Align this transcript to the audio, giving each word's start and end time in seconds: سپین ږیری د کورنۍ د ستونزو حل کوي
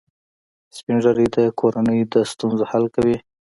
سپین 0.77 0.97
ږیری 1.03 1.27
د 1.35 1.37
کورنۍ 1.59 1.99
د 2.13 2.13
ستونزو 2.31 2.63
حل 2.71 2.85
کوي 2.95 3.17